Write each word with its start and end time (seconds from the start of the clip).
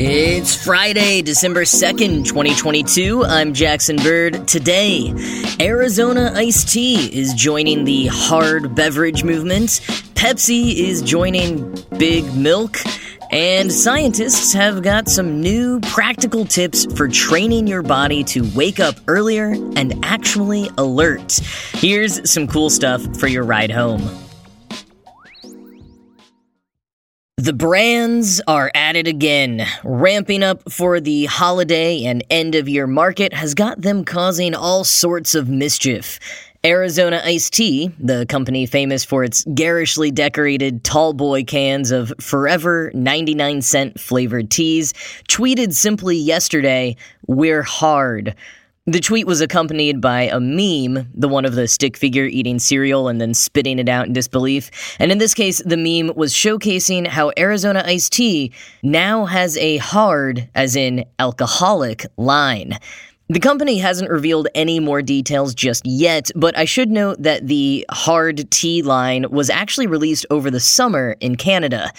It's 0.00 0.54
Friday, 0.54 1.22
December 1.22 1.62
2nd, 1.64 2.24
2022. 2.24 3.24
I'm 3.24 3.52
Jackson 3.52 3.96
Bird. 3.96 4.46
Today, 4.46 5.12
Arizona 5.60 6.30
iced 6.36 6.68
tea 6.68 7.12
is 7.12 7.34
joining 7.34 7.82
the 7.82 8.06
hard 8.06 8.76
beverage 8.76 9.24
movement, 9.24 9.80
Pepsi 10.14 10.76
is 10.76 11.02
joining 11.02 11.74
Big 11.96 12.32
Milk, 12.32 12.76
and 13.32 13.72
scientists 13.72 14.52
have 14.52 14.84
got 14.84 15.08
some 15.08 15.40
new 15.40 15.80
practical 15.80 16.44
tips 16.44 16.86
for 16.96 17.08
training 17.08 17.66
your 17.66 17.82
body 17.82 18.22
to 18.22 18.48
wake 18.54 18.78
up 18.78 18.94
earlier 19.08 19.54
and 19.74 19.98
actually 20.04 20.70
alert. 20.78 21.40
Here's 21.72 22.30
some 22.30 22.46
cool 22.46 22.70
stuff 22.70 23.02
for 23.18 23.26
your 23.26 23.42
ride 23.42 23.72
home. 23.72 24.27
The 27.38 27.52
brands 27.52 28.40
are 28.48 28.68
at 28.74 28.96
it 28.96 29.06
again. 29.06 29.64
Ramping 29.84 30.42
up 30.42 30.72
for 30.72 30.98
the 30.98 31.26
holiday 31.26 32.02
and 32.02 32.24
end 32.30 32.56
of 32.56 32.68
year 32.68 32.88
market 32.88 33.32
has 33.32 33.54
got 33.54 33.80
them 33.80 34.04
causing 34.04 34.56
all 34.56 34.82
sorts 34.82 35.36
of 35.36 35.48
mischief. 35.48 36.18
Arizona 36.64 37.22
Iced 37.24 37.52
Tea, 37.52 37.92
the 38.00 38.26
company 38.26 38.66
famous 38.66 39.04
for 39.04 39.22
its 39.22 39.44
garishly 39.54 40.10
decorated 40.10 40.82
tall 40.82 41.12
boy 41.12 41.44
cans 41.44 41.92
of 41.92 42.12
forever 42.18 42.90
99 42.92 43.62
cent 43.62 44.00
flavored 44.00 44.50
teas, 44.50 44.92
tweeted 45.28 45.72
simply 45.72 46.16
yesterday, 46.16 46.96
We're 47.28 47.62
hard. 47.62 48.34
The 48.88 49.00
tweet 49.00 49.26
was 49.26 49.42
accompanied 49.42 50.00
by 50.00 50.22
a 50.22 50.40
meme, 50.40 51.10
the 51.12 51.28
one 51.28 51.44
of 51.44 51.54
the 51.54 51.68
stick 51.68 51.94
figure 51.94 52.24
eating 52.24 52.58
cereal 52.58 53.08
and 53.08 53.20
then 53.20 53.34
spitting 53.34 53.78
it 53.78 53.86
out 53.86 54.06
in 54.06 54.14
disbelief. 54.14 54.70
And 54.98 55.12
in 55.12 55.18
this 55.18 55.34
case, 55.34 55.60
the 55.62 55.76
meme 55.76 56.16
was 56.16 56.32
showcasing 56.32 57.06
how 57.06 57.30
Arizona 57.36 57.82
iced 57.84 58.14
tea 58.14 58.50
now 58.82 59.26
has 59.26 59.58
a 59.58 59.76
hard, 59.76 60.48
as 60.54 60.74
in 60.74 61.04
alcoholic, 61.18 62.06
line. 62.16 62.78
The 63.30 63.40
company 63.40 63.76
hasn't 63.76 64.10
revealed 64.10 64.48
any 64.54 64.80
more 64.80 65.02
details 65.02 65.54
just 65.54 65.84
yet, 65.84 66.30
but 66.34 66.56
I 66.56 66.64
should 66.64 66.90
note 66.90 67.22
that 67.22 67.46
the 67.46 67.84
hard 67.90 68.50
tea 68.50 68.80
line 68.80 69.26
was 69.28 69.50
actually 69.50 69.86
released 69.86 70.24
over 70.30 70.50
the 70.50 70.60
summer 70.60 71.14
in 71.20 71.36
Canada. 71.36 71.92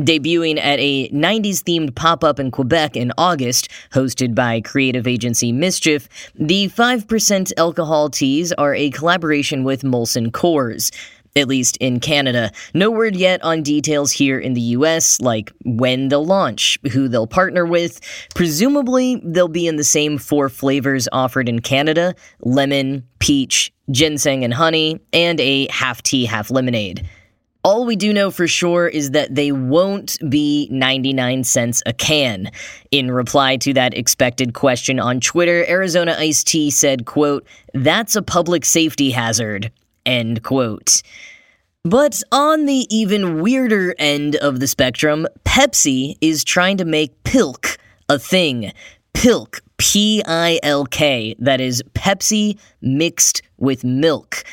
Debuting 0.00 0.58
at 0.58 0.80
a 0.80 1.08
90s 1.10 1.62
themed 1.62 1.94
pop 1.94 2.24
up 2.24 2.40
in 2.40 2.50
Quebec 2.50 2.96
in 2.96 3.12
August, 3.16 3.68
hosted 3.92 4.34
by 4.34 4.60
creative 4.60 5.06
agency 5.06 5.52
Mischief, 5.52 6.08
the 6.34 6.66
5% 6.70 7.52
alcohol 7.56 8.10
teas 8.10 8.52
are 8.54 8.74
a 8.74 8.90
collaboration 8.90 9.62
with 9.62 9.82
Molson 9.82 10.32
Coors 10.32 10.90
at 11.36 11.48
least 11.48 11.76
in 11.78 12.00
Canada. 12.00 12.50
No 12.74 12.90
word 12.90 13.16
yet 13.16 13.42
on 13.42 13.62
details 13.62 14.12
here 14.12 14.38
in 14.38 14.54
the 14.54 14.60
US, 14.60 15.20
like 15.20 15.52
when 15.64 16.08
they'll 16.08 16.24
launch, 16.24 16.78
who 16.92 17.08
they'll 17.08 17.26
partner 17.26 17.64
with. 17.64 18.00
Presumably, 18.34 19.20
they'll 19.24 19.48
be 19.48 19.66
in 19.66 19.76
the 19.76 19.84
same 19.84 20.18
four 20.18 20.48
flavors 20.48 21.08
offered 21.12 21.48
in 21.48 21.60
Canada 21.60 22.14
lemon, 22.40 23.06
peach, 23.18 23.72
ginseng 23.90 24.44
and 24.44 24.54
honey, 24.54 25.00
and 25.12 25.40
a 25.40 25.68
half 25.68 26.02
tea, 26.02 26.24
half 26.24 26.50
lemonade. 26.50 27.06
All 27.64 27.86
we 27.86 27.94
do 27.94 28.12
know 28.12 28.32
for 28.32 28.48
sure 28.48 28.88
is 28.88 29.12
that 29.12 29.36
they 29.36 29.52
won't 29.52 30.18
be 30.28 30.68
99 30.72 31.44
cents 31.44 31.80
a 31.86 31.92
can. 31.92 32.50
In 32.90 33.08
reply 33.12 33.56
to 33.58 33.72
that 33.74 33.96
expected 33.96 34.52
question 34.52 34.98
on 34.98 35.20
Twitter, 35.20 35.64
Arizona 35.68 36.16
Ice 36.18 36.42
Tea 36.42 36.70
said, 36.70 37.06
quote, 37.06 37.46
"That's 37.72 38.16
a 38.16 38.22
public 38.22 38.64
safety 38.64 39.12
hazard." 39.12 39.70
End 40.04 40.42
quote. 40.42 41.02
But 41.84 42.22
on 42.30 42.66
the 42.66 42.86
even 42.90 43.40
weirder 43.40 43.94
end 43.98 44.36
of 44.36 44.60
the 44.60 44.68
spectrum, 44.68 45.26
Pepsi 45.44 46.16
is 46.20 46.44
trying 46.44 46.76
to 46.76 46.84
make 46.84 47.24
Pilk 47.24 47.76
a 48.08 48.18
thing. 48.18 48.72
Pilk, 49.14 49.60
P 49.78 50.22
I 50.26 50.60
L 50.62 50.86
K, 50.86 51.34
that 51.38 51.60
is 51.60 51.82
Pepsi 51.94 52.58
mixed 52.80 53.42
with 53.58 53.84
milk. 53.84 54.44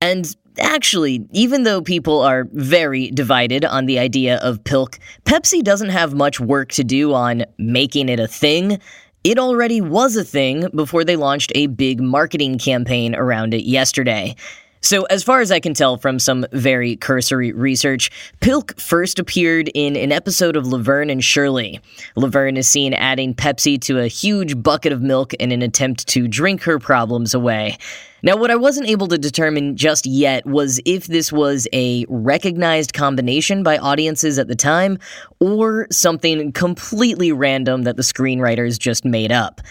And 0.00 0.34
Actually, 0.60 1.26
even 1.32 1.64
though 1.64 1.82
people 1.82 2.20
are 2.20 2.46
very 2.52 3.10
divided 3.10 3.64
on 3.64 3.86
the 3.86 3.98
idea 3.98 4.36
of 4.38 4.62
Pilk, 4.62 4.98
Pepsi 5.24 5.62
doesn't 5.62 5.88
have 5.88 6.14
much 6.14 6.38
work 6.38 6.70
to 6.72 6.84
do 6.84 7.12
on 7.12 7.44
making 7.58 8.08
it 8.08 8.20
a 8.20 8.28
thing. 8.28 8.78
It 9.24 9.38
already 9.38 9.80
was 9.80 10.16
a 10.16 10.24
thing 10.24 10.68
before 10.74 11.02
they 11.02 11.16
launched 11.16 11.50
a 11.54 11.66
big 11.66 12.00
marketing 12.00 12.58
campaign 12.58 13.16
around 13.16 13.52
it 13.52 13.64
yesterday. 13.64 14.36
So, 14.84 15.04
as 15.04 15.22
far 15.22 15.40
as 15.40 15.50
I 15.50 15.60
can 15.60 15.72
tell 15.72 15.96
from 15.96 16.18
some 16.18 16.44
very 16.52 16.96
cursory 16.96 17.52
research, 17.52 18.10
Pilk 18.40 18.78
first 18.78 19.18
appeared 19.18 19.70
in 19.72 19.96
an 19.96 20.12
episode 20.12 20.56
of 20.56 20.66
Laverne 20.66 21.08
and 21.08 21.24
Shirley. 21.24 21.80
Laverne 22.16 22.58
is 22.58 22.68
seen 22.68 22.92
adding 22.92 23.32
Pepsi 23.34 23.80
to 23.80 24.00
a 24.00 24.08
huge 24.08 24.62
bucket 24.62 24.92
of 24.92 25.00
milk 25.00 25.32
in 25.34 25.52
an 25.52 25.62
attempt 25.62 26.06
to 26.08 26.28
drink 26.28 26.64
her 26.64 26.78
problems 26.78 27.32
away. 27.32 27.78
Now, 28.22 28.36
what 28.36 28.50
I 28.50 28.56
wasn't 28.56 28.90
able 28.90 29.08
to 29.08 29.16
determine 29.16 29.74
just 29.74 30.04
yet 30.04 30.44
was 30.44 30.78
if 30.84 31.06
this 31.06 31.32
was 31.32 31.66
a 31.72 32.04
recognized 32.10 32.92
combination 32.92 33.62
by 33.62 33.78
audiences 33.78 34.38
at 34.38 34.48
the 34.48 34.54
time 34.54 34.98
or 35.40 35.86
something 35.90 36.52
completely 36.52 37.32
random 37.32 37.84
that 37.84 37.96
the 37.96 38.02
screenwriters 38.02 38.78
just 38.78 39.06
made 39.06 39.32
up. 39.32 39.62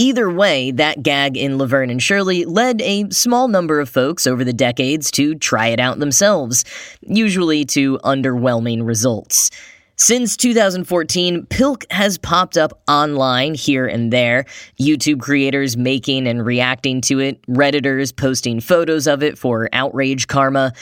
Either 0.00 0.30
way, 0.30 0.70
that 0.70 1.02
gag 1.02 1.36
in 1.36 1.58
Laverne 1.58 1.90
and 1.90 2.02
Shirley 2.02 2.46
led 2.46 2.80
a 2.80 3.10
small 3.10 3.48
number 3.48 3.80
of 3.80 3.90
folks 3.90 4.26
over 4.26 4.44
the 4.44 4.52
decades 4.54 5.10
to 5.10 5.34
try 5.34 5.66
it 5.66 5.78
out 5.78 5.98
themselves, 5.98 6.64
usually 7.02 7.66
to 7.66 7.98
underwhelming 7.98 8.86
results. 8.86 9.50
Since 9.96 10.38
2014, 10.38 11.44
Pilk 11.44 11.84
has 11.90 12.16
popped 12.16 12.56
up 12.56 12.80
online 12.88 13.52
here 13.52 13.86
and 13.86 14.10
there, 14.10 14.46
YouTube 14.80 15.20
creators 15.20 15.76
making 15.76 16.26
and 16.26 16.46
reacting 16.46 17.02
to 17.02 17.18
it, 17.18 17.42
Redditors 17.46 18.16
posting 18.16 18.60
photos 18.60 19.06
of 19.06 19.22
it 19.22 19.36
for 19.36 19.68
outrage 19.74 20.28
karma. 20.28 20.72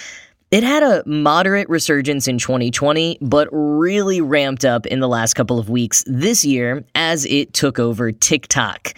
It 0.51 0.65
had 0.65 0.83
a 0.83 1.03
moderate 1.07 1.69
resurgence 1.69 2.27
in 2.27 2.39
2020, 2.39 3.19
but 3.21 3.49
really 3.53 4.23
ramped 4.23 4.65
up 4.65 4.87
in 4.87 5.01
the 5.01 5.09
last 5.09 5.35
couple 5.35 5.59
of 5.59 5.69
weeks 5.69 6.03
this 6.07 6.43
year 6.43 6.87
as 6.95 7.27
it 7.27 7.53
took 7.53 7.79
over 7.79 8.13
TikTok. 8.13 8.95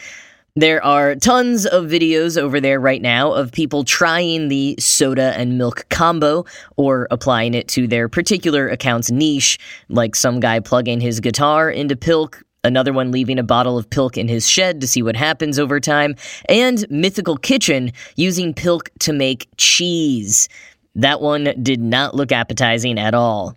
There 0.54 0.84
are 0.84 1.16
tons 1.16 1.66
of 1.66 1.86
videos 1.86 2.40
over 2.40 2.60
there 2.60 2.78
right 2.78 3.02
now 3.02 3.32
of 3.32 3.50
people 3.50 3.82
trying 3.82 4.46
the 4.46 4.76
soda 4.78 5.34
and 5.36 5.58
milk 5.58 5.86
combo 5.88 6.44
or 6.76 7.08
applying 7.10 7.54
it 7.54 7.66
to 7.68 7.88
their 7.88 8.08
particular 8.08 8.68
account's 8.68 9.10
niche, 9.10 9.58
like 9.88 10.14
some 10.14 10.38
guy 10.38 10.60
plugging 10.60 11.00
his 11.00 11.18
guitar 11.18 11.68
into 11.68 11.96
Pilk, 11.96 12.44
another 12.62 12.92
one 12.92 13.10
leaving 13.10 13.40
a 13.40 13.42
bottle 13.42 13.76
of 13.76 13.90
Pilk 13.90 14.16
in 14.16 14.28
his 14.28 14.48
shed 14.48 14.80
to 14.82 14.86
see 14.86 15.02
what 15.02 15.16
happens 15.16 15.58
over 15.58 15.80
time, 15.80 16.14
and 16.48 16.88
Mythical 16.90 17.36
Kitchen 17.36 17.90
using 18.14 18.54
Pilk 18.54 18.90
to 19.00 19.12
make 19.12 19.48
cheese. 19.56 20.48
That 20.94 21.20
one 21.20 21.54
did 21.62 21.80
not 21.80 22.14
look 22.14 22.32
appetizing 22.32 22.98
at 22.98 23.14
all. 23.14 23.56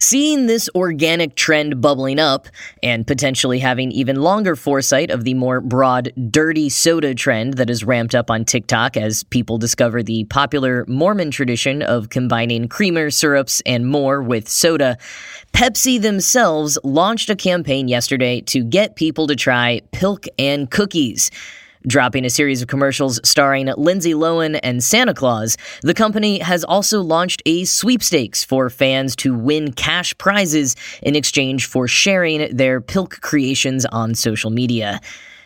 Seeing 0.00 0.46
this 0.46 0.70
organic 0.76 1.34
trend 1.34 1.80
bubbling 1.80 2.20
up, 2.20 2.46
and 2.84 3.04
potentially 3.04 3.58
having 3.58 3.90
even 3.90 4.22
longer 4.22 4.54
foresight 4.54 5.10
of 5.10 5.24
the 5.24 5.34
more 5.34 5.60
broad 5.60 6.12
dirty 6.30 6.68
soda 6.68 7.16
trend 7.16 7.54
that 7.54 7.68
is 7.68 7.82
ramped 7.82 8.14
up 8.14 8.30
on 8.30 8.44
TikTok 8.44 8.96
as 8.96 9.24
people 9.24 9.58
discover 9.58 10.04
the 10.04 10.22
popular 10.26 10.84
Mormon 10.86 11.32
tradition 11.32 11.82
of 11.82 12.10
combining 12.10 12.68
creamer, 12.68 13.10
syrups, 13.10 13.60
and 13.66 13.88
more 13.88 14.22
with 14.22 14.48
soda, 14.48 14.98
Pepsi 15.52 16.00
themselves 16.00 16.78
launched 16.84 17.28
a 17.28 17.34
campaign 17.34 17.88
yesterday 17.88 18.40
to 18.42 18.62
get 18.62 18.94
people 18.94 19.26
to 19.26 19.34
try 19.34 19.80
Pilk 19.90 20.26
and 20.38 20.70
cookies. 20.70 21.32
Dropping 21.86 22.24
a 22.24 22.30
series 22.30 22.60
of 22.60 22.66
commercials 22.66 23.20
starring 23.22 23.66
Lindsay 23.76 24.12
Lohan 24.12 24.58
and 24.64 24.82
Santa 24.82 25.14
Claus, 25.14 25.56
the 25.82 25.94
company 25.94 26.40
has 26.40 26.64
also 26.64 27.00
launched 27.02 27.40
a 27.46 27.64
sweepstakes 27.64 28.42
for 28.42 28.68
fans 28.68 29.14
to 29.16 29.32
win 29.32 29.72
cash 29.72 30.16
prizes 30.18 30.74
in 31.02 31.14
exchange 31.14 31.66
for 31.66 31.86
sharing 31.86 32.54
their 32.56 32.80
Pilk 32.80 33.20
creations 33.20 33.86
on 33.86 34.16
social 34.16 34.50
media. 34.50 35.00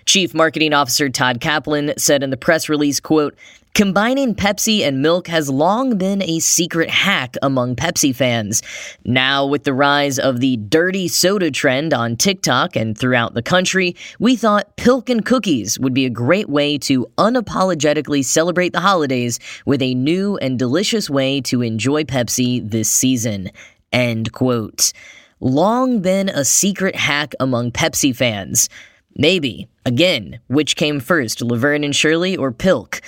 Chief 0.06 0.32
Marketing 0.34 0.72
Officer 0.72 1.10
Todd 1.10 1.40
Kaplan 1.40 1.92
said 1.98 2.22
in 2.22 2.30
the 2.30 2.36
press 2.38 2.68
release, 2.68 2.98
quote, 2.98 3.36
Combining 3.74 4.34
Pepsi 4.34 4.80
and 4.86 5.00
milk 5.00 5.28
has 5.28 5.48
long 5.48 5.96
been 5.96 6.20
a 6.20 6.40
secret 6.40 6.90
hack 6.90 7.38
among 7.40 7.74
Pepsi 7.74 8.14
fans. 8.14 8.62
Now, 9.06 9.46
with 9.46 9.64
the 9.64 9.72
rise 9.72 10.18
of 10.18 10.40
the 10.40 10.58
dirty 10.58 11.08
soda 11.08 11.50
trend 11.50 11.94
on 11.94 12.16
TikTok 12.16 12.76
and 12.76 12.96
throughout 12.96 13.32
the 13.32 13.40
country, 13.40 13.96
we 14.18 14.36
thought 14.36 14.76
Pilk 14.76 15.08
and 15.08 15.24
Cookies 15.24 15.78
would 15.78 15.94
be 15.94 16.04
a 16.04 16.10
great 16.10 16.50
way 16.50 16.76
to 16.78 17.06
unapologetically 17.16 18.22
celebrate 18.22 18.74
the 18.74 18.80
holidays 18.80 19.40
with 19.64 19.80
a 19.80 19.94
new 19.94 20.36
and 20.36 20.58
delicious 20.58 21.08
way 21.08 21.40
to 21.40 21.62
enjoy 21.62 22.04
Pepsi 22.04 22.68
this 22.68 22.90
season. 22.90 23.50
End 23.90 24.32
quote. 24.32 24.92
Long 25.40 26.00
been 26.00 26.28
a 26.28 26.44
secret 26.44 26.94
hack 26.94 27.34
among 27.40 27.72
Pepsi 27.72 28.14
fans. 28.14 28.68
Maybe, 29.16 29.68
again, 29.86 30.40
which 30.48 30.76
came 30.76 31.00
first, 31.00 31.40
Laverne 31.40 31.84
and 31.84 31.96
Shirley 31.96 32.36
or 32.36 32.52
Pilk? 32.52 33.00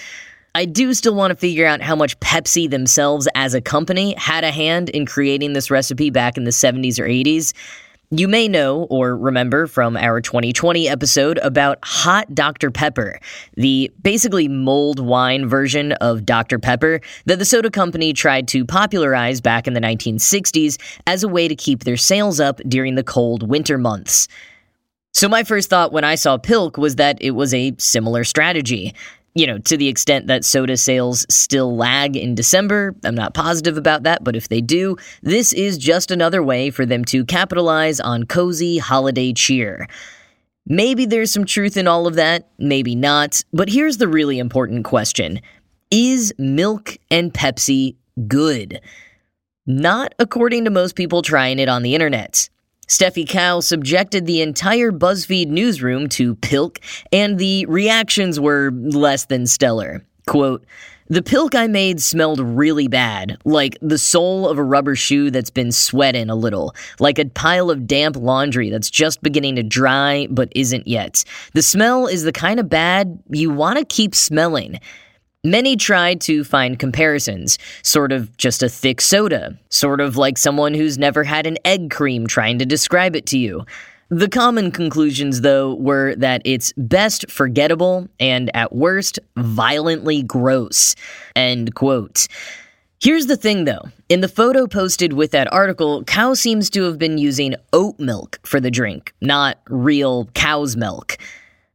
I 0.56 0.66
do 0.66 0.94
still 0.94 1.16
want 1.16 1.32
to 1.32 1.36
figure 1.36 1.66
out 1.66 1.82
how 1.82 1.96
much 1.96 2.18
Pepsi 2.20 2.70
themselves 2.70 3.26
as 3.34 3.54
a 3.54 3.60
company 3.60 4.14
had 4.16 4.44
a 4.44 4.52
hand 4.52 4.88
in 4.88 5.04
creating 5.04 5.52
this 5.52 5.68
recipe 5.68 6.10
back 6.10 6.36
in 6.36 6.44
the 6.44 6.52
70s 6.52 7.00
or 7.00 7.08
80s. 7.08 7.52
You 8.12 8.28
may 8.28 8.46
know 8.46 8.84
or 8.84 9.16
remember 9.16 9.66
from 9.66 9.96
our 9.96 10.20
2020 10.20 10.88
episode 10.88 11.38
about 11.38 11.80
Hot 11.82 12.32
Dr. 12.32 12.70
Pepper, 12.70 13.18
the 13.56 13.90
basically 14.00 14.46
mulled 14.46 15.00
wine 15.00 15.48
version 15.48 15.90
of 15.94 16.24
Dr. 16.24 16.60
Pepper 16.60 17.00
that 17.24 17.40
the 17.40 17.44
soda 17.44 17.68
company 17.68 18.12
tried 18.12 18.46
to 18.48 18.64
popularize 18.64 19.40
back 19.40 19.66
in 19.66 19.72
the 19.74 19.80
1960s 19.80 20.80
as 21.08 21.24
a 21.24 21.28
way 21.28 21.48
to 21.48 21.56
keep 21.56 21.82
their 21.82 21.96
sales 21.96 22.38
up 22.38 22.60
during 22.68 22.94
the 22.94 23.02
cold 23.02 23.48
winter 23.48 23.76
months. 23.76 24.28
So, 25.12 25.28
my 25.28 25.42
first 25.42 25.68
thought 25.70 25.92
when 25.92 26.04
I 26.04 26.14
saw 26.14 26.36
Pilk 26.36 26.76
was 26.76 26.96
that 26.96 27.18
it 27.20 27.32
was 27.32 27.52
a 27.54 27.74
similar 27.78 28.22
strategy 28.22 28.94
you 29.34 29.46
know, 29.48 29.58
to 29.58 29.76
the 29.76 29.88
extent 29.88 30.28
that 30.28 30.44
soda 30.44 30.76
sales 30.76 31.26
still 31.28 31.76
lag 31.76 32.16
in 32.16 32.34
December, 32.34 32.94
I'm 33.04 33.16
not 33.16 33.34
positive 33.34 33.76
about 33.76 34.04
that, 34.04 34.22
but 34.22 34.36
if 34.36 34.48
they 34.48 34.60
do, 34.60 34.96
this 35.22 35.52
is 35.52 35.76
just 35.76 36.10
another 36.10 36.42
way 36.42 36.70
for 36.70 36.86
them 36.86 37.04
to 37.06 37.24
capitalize 37.24 37.98
on 37.98 38.24
cozy 38.24 38.78
holiday 38.78 39.32
cheer. 39.32 39.88
Maybe 40.66 41.04
there's 41.04 41.32
some 41.32 41.44
truth 41.44 41.76
in 41.76 41.88
all 41.88 42.06
of 42.06 42.14
that, 42.14 42.48
maybe 42.58 42.94
not, 42.94 43.42
but 43.52 43.68
here's 43.68 43.98
the 43.98 44.08
really 44.08 44.38
important 44.38 44.84
question 44.84 45.40
Is 45.90 46.32
milk 46.38 46.96
and 47.10 47.34
Pepsi 47.34 47.96
good? 48.28 48.80
Not 49.66 50.14
according 50.18 50.64
to 50.64 50.70
most 50.70 50.94
people 50.94 51.22
trying 51.22 51.58
it 51.58 51.68
on 51.68 51.82
the 51.82 51.94
internet. 51.94 52.48
Steffi 52.94 53.26
Cao 53.26 53.60
subjected 53.60 54.24
the 54.24 54.40
entire 54.40 54.92
BuzzFeed 54.92 55.48
newsroom 55.48 56.08
to 56.10 56.36
Pilk, 56.36 56.78
and 57.10 57.40
the 57.40 57.66
reactions 57.66 58.38
were 58.38 58.70
less 58.72 59.24
than 59.24 59.48
stellar. 59.48 60.06
Quote, 60.28 60.64
the 61.08 61.20
pilk 61.20 61.56
I 61.56 61.66
made 61.66 62.00
smelled 62.00 62.38
really 62.38 62.86
bad, 62.86 63.36
like 63.44 63.76
the 63.82 63.98
sole 63.98 64.48
of 64.48 64.58
a 64.58 64.62
rubber 64.62 64.94
shoe 64.94 65.32
that's 65.32 65.50
been 65.50 65.72
sweating 65.72 66.30
a 66.30 66.36
little, 66.36 66.72
like 67.00 67.18
a 67.18 67.24
pile 67.24 67.68
of 67.68 67.88
damp 67.88 68.14
laundry 68.16 68.70
that's 68.70 68.90
just 68.90 69.20
beginning 69.22 69.56
to 69.56 69.64
dry 69.64 70.28
but 70.30 70.52
isn't 70.54 70.86
yet. 70.86 71.24
The 71.52 71.62
smell 71.62 72.06
is 72.06 72.22
the 72.22 72.32
kind 72.32 72.60
of 72.60 72.68
bad 72.68 73.18
you 73.28 73.50
want 73.50 73.80
to 73.80 73.84
keep 73.84 74.14
smelling. 74.14 74.78
Many 75.46 75.76
tried 75.76 76.22
to 76.22 76.42
find 76.42 76.78
comparisons, 76.78 77.58
sort 77.82 78.12
of 78.12 78.34
just 78.38 78.62
a 78.62 78.68
thick 78.70 79.02
soda, 79.02 79.58
sort 79.68 80.00
of 80.00 80.16
like 80.16 80.38
someone 80.38 80.72
who's 80.72 80.96
never 80.96 81.22
had 81.22 81.46
an 81.46 81.58
egg 81.66 81.90
cream 81.90 82.26
trying 82.26 82.58
to 82.60 82.64
describe 82.64 83.14
it 83.14 83.26
to 83.26 83.36
you. 83.36 83.66
The 84.08 84.30
common 84.30 84.70
conclusions, 84.70 85.42
though, 85.42 85.74
were 85.74 86.14
that 86.16 86.40
it's 86.46 86.72
best 86.78 87.30
forgettable 87.30 88.08
and 88.18 88.50
at 88.56 88.74
worst 88.74 89.18
violently 89.36 90.22
gross. 90.22 90.94
End 91.36 91.74
quote. 91.74 92.26
Here's 93.02 93.26
the 93.26 93.36
thing 93.36 93.64
though. 93.64 93.82
In 94.08 94.22
the 94.22 94.28
photo 94.28 94.66
posted 94.66 95.12
with 95.12 95.32
that 95.32 95.52
article, 95.52 96.04
Cao 96.04 96.34
seems 96.34 96.70
to 96.70 96.84
have 96.84 96.98
been 96.98 97.18
using 97.18 97.54
oat 97.74 98.00
milk 98.00 98.40
for 98.44 98.60
the 98.60 98.70
drink, 98.70 99.12
not 99.20 99.58
real 99.68 100.24
cow's 100.32 100.74
milk. 100.74 101.18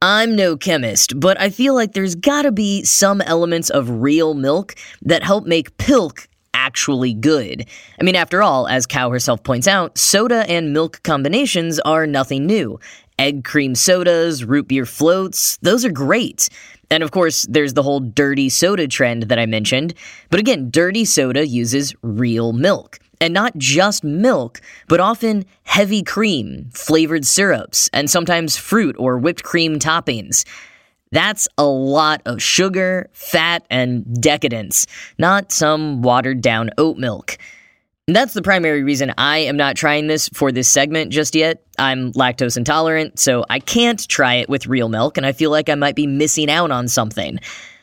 I'm 0.01 0.33
no 0.33 0.55
chemist, 0.55 1.19
but 1.19 1.37
I 1.41 1.49
feel 1.49 1.75
like 1.75 1.91
there's 1.91 2.15
gotta 2.15 2.53
be 2.53 2.85
some 2.85 3.19
elements 3.19 3.69
of 3.69 4.01
real 4.01 4.33
milk 4.33 4.75
that 5.01 5.23
help 5.23 5.45
make 5.45 5.75
pilk 5.75 6.29
actually 6.53 7.13
good. 7.13 7.65
I 7.99 8.03
mean, 8.05 8.15
after 8.15 8.41
all, 8.41 8.65
as 8.69 8.87
Cao 8.87 9.11
herself 9.11 9.43
points 9.43 9.67
out, 9.67 9.97
soda 9.97 10.49
and 10.49 10.71
milk 10.71 11.03
combinations 11.03 11.81
are 11.81 12.07
nothing 12.07 12.45
new. 12.45 12.79
Egg 13.17 13.43
cream 13.43 13.75
sodas, 13.75 14.45
root 14.45 14.69
beer 14.69 14.85
floats, 14.85 15.57
those 15.57 15.83
are 15.83 15.91
great. 15.91 16.47
And 16.89 17.03
of 17.03 17.11
course, 17.11 17.45
there's 17.49 17.73
the 17.73 17.83
whole 17.83 17.99
dirty 17.99 18.47
soda 18.47 18.87
trend 18.87 19.23
that 19.23 19.37
I 19.37 19.47
mentioned. 19.47 19.93
But 20.29 20.39
again, 20.39 20.69
dirty 20.71 21.03
soda 21.03 21.45
uses 21.45 21.93
real 22.01 22.53
milk. 22.53 22.99
And 23.21 23.33
not 23.33 23.57
just 23.57 24.03
milk, 24.03 24.61
but 24.87 24.99
often 24.99 25.45
heavy 25.63 26.03
cream, 26.03 26.69
flavored 26.73 27.25
syrups, 27.25 27.89
and 27.91 28.09
sometimes 28.09 28.55
fruit 28.55 28.95
or 28.97 29.17
whipped 29.17 29.43
cream 29.43 29.77
toppings. 29.77 30.45
That's 31.11 31.47
a 31.57 31.65
lot 31.65 32.21
of 32.25 32.41
sugar, 32.41 33.09
fat, 33.13 33.65
and 33.69 34.21
decadence, 34.21 34.85
not 35.17 35.51
some 35.51 36.01
watered 36.01 36.41
down 36.41 36.69
oat 36.77 36.97
milk. 36.97 37.37
That's 38.07 38.33
the 38.33 38.41
primary 38.41 38.83
reason 38.83 39.13
I 39.17 39.39
am 39.39 39.57
not 39.57 39.75
trying 39.75 40.07
this 40.07 40.29
for 40.29 40.51
this 40.51 40.67
segment 40.67 41.11
just 41.11 41.35
yet. 41.35 41.63
I'm 41.77 42.11
lactose 42.13 42.57
intolerant, 42.57 43.19
so 43.19 43.45
I 43.49 43.59
can't 43.59 44.07
try 44.07 44.35
it 44.35 44.49
with 44.49 44.65
real 44.65 44.89
milk, 44.89 45.17
and 45.17 45.25
I 45.25 45.31
feel 45.31 45.51
like 45.51 45.69
I 45.69 45.75
might 45.75 45.95
be 45.95 46.07
missing 46.07 46.49
out 46.49 46.71
on 46.71 46.87
something. 46.87 47.39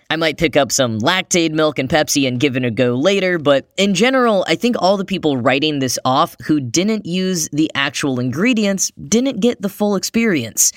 I 0.09 0.17
might 0.17 0.39
pick 0.39 0.57
up 0.57 0.71
some 0.71 1.01
Lactaid 1.01 1.51
milk 1.51 1.81
and 1.81 1.89
Pepsi 1.89 2.29
and 2.29 2.39
give 2.39 2.57
it 2.57 2.65
a 2.65 2.71
go 2.71 2.95
later, 2.95 3.39
but 3.39 3.69
in 3.77 3.93
general, 3.93 4.45
I 4.47 4.55
think 4.55 4.77
all 4.79 4.97
the 4.97 5.05
people 5.05 5.37
writing 5.37 5.81
this 5.81 5.99
off 6.05 6.37
who 6.45 6.61
didn't 6.61 7.07
use 7.07 7.49
the 7.53 7.71
actual 7.75 8.21
ingredients 8.21 8.93
didn't 9.09 9.41
get 9.41 9.63
the 9.63 9.69
full 9.69 9.97
experience. 9.97 10.71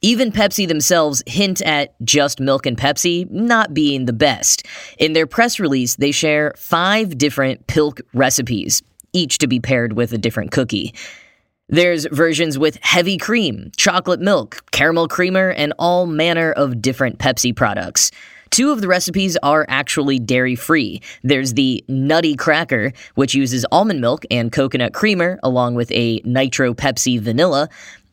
Even 0.00 0.30
Pepsi 0.30 0.68
themselves 0.68 1.24
hint 1.26 1.60
at 1.62 1.92
just 2.04 2.38
milk 2.38 2.66
and 2.66 2.76
Pepsi 2.76 3.28
not 3.30 3.74
being 3.74 4.04
the 4.04 4.12
best. 4.12 4.64
In 4.96 5.12
their 5.12 5.26
press 5.26 5.58
release, 5.58 5.96
they 5.96 6.12
share 6.12 6.54
five 6.56 7.18
different 7.18 7.66
Pilk 7.66 8.00
recipes, 8.14 8.80
each 9.12 9.38
to 9.38 9.48
be 9.48 9.58
paired 9.58 9.94
with 9.94 10.12
a 10.12 10.18
different 10.18 10.52
cookie. 10.52 10.94
There's 11.68 12.06
versions 12.06 12.56
with 12.58 12.78
heavy 12.80 13.18
cream, 13.18 13.72
chocolate 13.76 14.20
milk, 14.20 14.70
caramel 14.70 15.08
creamer, 15.08 15.50
and 15.50 15.74
all 15.80 16.06
manner 16.06 16.52
of 16.52 16.80
different 16.80 17.18
Pepsi 17.18 17.54
products. 17.54 18.12
Two 18.50 18.72
of 18.72 18.80
the 18.80 18.88
recipes 18.88 19.36
are 19.42 19.66
actually 19.68 20.18
dairy 20.18 20.54
free. 20.54 21.02
There's 21.22 21.54
the 21.54 21.84
Nutty 21.88 22.36
Cracker, 22.36 22.92
which 23.14 23.34
uses 23.34 23.66
almond 23.70 24.00
milk 24.00 24.24
and 24.30 24.50
coconut 24.50 24.94
creamer, 24.94 25.38
along 25.42 25.74
with 25.74 25.90
a 25.92 26.20
Nitro 26.24 26.74
Pepsi 26.74 27.20
vanilla. 27.20 27.68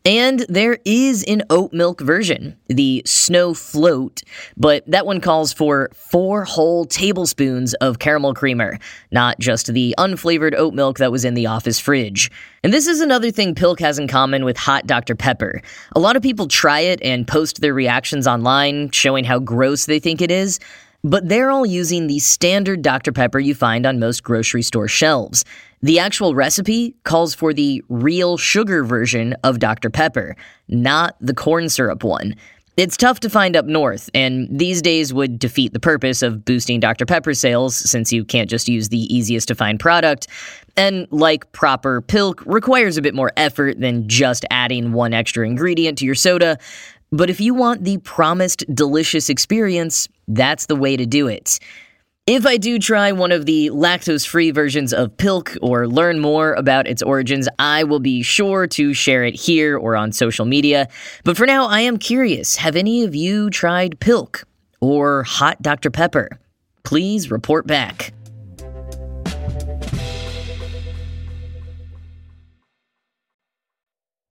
And 0.05 0.45
there 0.47 0.77
is 0.85 1.23
an 1.23 1.41
oat 1.49 1.73
milk 1.73 1.99
version, 1.99 2.55
the 2.67 3.01
Snow 3.07 3.55
Float, 3.55 4.21
but 4.55 4.85
that 4.85 5.07
one 5.07 5.19
calls 5.19 5.51
for 5.51 5.89
four 5.95 6.45
whole 6.45 6.85
tablespoons 6.85 7.73
of 7.75 7.97
caramel 7.97 8.35
creamer, 8.35 8.77
not 9.11 9.39
just 9.39 9.73
the 9.73 9.95
unflavored 9.97 10.53
oat 10.53 10.75
milk 10.75 10.99
that 10.99 11.11
was 11.11 11.25
in 11.25 11.33
the 11.33 11.47
office 11.47 11.79
fridge. 11.79 12.29
And 12.63 12.71
this 12.71 12.85
is 12.85 13.01
another 13.01 13.31
thing 13.31 13.55
Pilk 13.55 13.79
has 13.79 13.97
in 13.97 14.07
common 14.07 14.45
with 14.45 14.57
Hot 14.57 14.85
Dr. 14.85 15.15
Pepper. 15.15 15.63
A 15.95 15.99
lot 15.99 16.15
of 16.15 16.21
people 16.21 16.47
try 16.47 16.81
it 16.81 17.01
and 17.01 17.27
post 17.27 17.61
their 17.61 17.73
reactions 17.73 18.27
online, 18.27 18.91
showing 18.91 19.23
how 19.23 19.39
gross 19.39 19.87
they 19.87 19.97
think 19.97 20.21
it 20.21 20.29
is, 20.29 20.59
but 21.05 21.29
they're 21.29 21.51
all 21.51 21.67
using 21.67 22.07
the 22.07 22.17
standard 22.17 22.81
Dr. 22.81 23.11
Pepper 23.11 23.37
you 23.37 23.53
find 23.53 23.85
on 23.85 23.99
most 23.99 24.23
grocery 24.23 24.63
store 24.63 24.87
shelves. 24.87 25.45
The 25.83 25.99
actual 25.99 26.33
recipe 26.33 26.95
calls 27.03 27.35
for 27.35 27.53
the 27.53 27.83
real 27.89 28.37
sugar 28.37 28.83
version 28.83 29.35
of 29.43 29.59
Dr. 29.59 29.91
Pepper, 29.91 30.35
not 30.67 31.15
the 31.21 31.35
corn 31.35 31.69
syrup 31.69 32.03
one. 32.03 32.33
It's 32.75 32.97
tough 32.97 33.19
to 33.19 33.29
find 33.29 33.55
up 33.55 33.67
north, 33.67 34.09
and 34.15 34.47
these 34.51 34.81
days 34.81 35.13
would 35.13 35.37
defeat 35.37 35.73
the 35.73 35.79
purpose 35.79 36.23
of 36.23 36.43
boosting 36.43 36.79
Dr. 36.79 37.05
Pepper 37.05 37.35
sales 37.35 37.75
since 37.75 38.11
you 38.11 38.25
can't 38.25 38.49
just 38.49 38.67
use 38.67 38.89
the 38.89 39.15
easiest 39.15 39.47
to 39.49 39.55
find 39.55 39.79
product. 39.79 40.25
And 40.75 41.07
like 41.11 41.49
proper 41.51 42.01
pilk, 42.01 42.43
requires 42.47 42.97
a 42.97 43.03
bit 43.03 43.13
more 43.13 43.31
effort 43.37 43.79
than 43.79 44.09
just 44.09 44.43
adding 44.49 44.91
one 44.91 45.13
extra 45.13 45.45
ingredient 45.45 45.99
to 45.99 46.05
your 46.05 46.15
soda. 46.15 46.57
But 47.11 47.29
if 47.29 47.39
you 47.39 47.53
want 47.53 47.83
the 47.83 47.99
promised 47.99 48.65
delicious 48.73 49.29
experience, 49.29 50.09
that's 50.27 50.65
the 50.65 50.75
way 50.75 50.97
to 50.97 51.05
do 51.05 51.27
it. 51.27 51.59
If 52.27 52.47
I 52.47 52.57
do 52.57 52.79
try 52.79 53.11
one 53.11 53.31
of 53.31 53.45
the 53.45 53.69
lactose 53.69 54.25
free 54.25 54.49
versions 54.49 54.93
of 54.93 55.15
Pilk 55.15 55.55
or 55.61 55.87
learn 55.87 56.19
more 56.19 56.53
about 56.53 56.87
its 56.87 57.03
origins, 57.03 57.47
I 57.59 57.83
will 57.83 57.99
be 57.99 58.23
sure 58.23 58.65
to 58.65 58.95
share 58.95 59.23
it 59.23 59.35
here 59.35 59.77
or 59.77 59.95
on 59.95 60.11
social 60.11 60.45
media. 60.45 60.87
But 61.23 61.37
for 61.37 61.45
now, 61.45 61.67
I 61.67 61.81
am 61.81 61.97
curious 61.97 62.55
have 62.55 62.75
any 62.75 63.03
of 63.03 63.13
you 63.13 63.51
tried 63.51 63.99
Pilk 63.99 64.43
or 64.81 65.21
Hot 65.21 65.61
Dr. 65.61 65.91
Pepper? 65.91 66.29
Please 66.83 67.29
report 67.29 67.67
back. 67.67 68.11